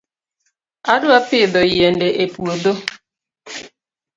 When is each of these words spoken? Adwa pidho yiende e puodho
Adwa 0.93 1.17
pidho 1.27 1.59
yiende 1.73 2.07
e 2.23 2.25
puodho 2.33 2.73